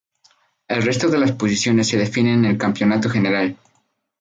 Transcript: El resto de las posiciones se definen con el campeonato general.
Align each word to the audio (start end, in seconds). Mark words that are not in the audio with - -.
El 0.67 0.81
resto 0.81 1.09
de 1.09 1.19
las 1.19 1.33
posiciones 1.33 1.87
se 1.89 1.95
definen 1.95 2.41
con 2.41 2.45
el 2.45 2.57
campeonato 2.57 3.07
general. 3.07 3.55